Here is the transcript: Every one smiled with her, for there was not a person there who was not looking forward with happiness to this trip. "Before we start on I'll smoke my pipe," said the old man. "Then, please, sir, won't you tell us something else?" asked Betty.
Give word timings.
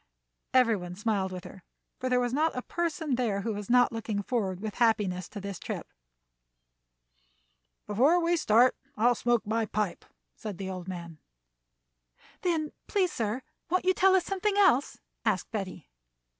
Every 0.55 0.75
one 0.75 0.95
smiled 0.95 1.31
with 1.31 1.43
her, 1.43 1.61
for 1.99 2.09
there 2.09 2.19
was 2.19 2.33
not 2.33 2.57
a 2.57 2.63
person 2.63 3.13
there 3.17 3.41
who 3.41 3.53
was 3.53 3.69
not 3.69 3.91
looking 3.91 4.23
forward 4.23 4.59
with 4.59 4.79
happiness 4.81 5.29
to 5.29 5.39
this 5.39 5.59
trip. 5.59 5.93
"Before 7.85 8.19
we 8.19 8.35
start 8.35 8.75
on 8.97 9.05
I'll 9.05 9.13
smoke 9.13 9.45
my 9.45 9.67
pipe," 9.67 10.03
said 10.35 10.57
the 10.57 10.71
old 10.71 10.87
man. 10.87 11.19
"Then, 12.41 12.71
please, 12.87 13.11
sir, 13.13 13.43
won't 13.69 13.85
you 13.85 13.93
tell 13.93 14.15
us 14.15 14.25
something 14.25 14.57
else?" 14.57 14.97
asked 15.23 15.51
Betty. 15.51 15.87